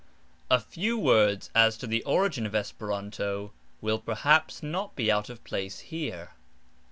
[0.49, 5.43] A few words as to the origin of Esperanto will perhaps not be out of
[5.43, 6.31] place here.